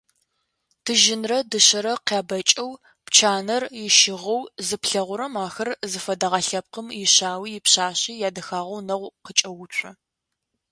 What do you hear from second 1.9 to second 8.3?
къябэкӏэу, пчанэр ищыгъэу зыплъэгъурэм ахэр зыфадыгъэ лъэпкъым ишъауи ипшъашъи